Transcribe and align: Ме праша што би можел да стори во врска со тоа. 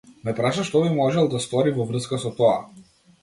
Ме 0.27 0.31
праша 0.37 0.63
што 0.69 0.79
би 0.85 0.89
можел 0.99 1.29
да 1.33 1.41
стори 1.45 1.73
во 1.75 1.87
врска 1.91 2.21
со 2.25 2.31
тоа. 2.41 2.57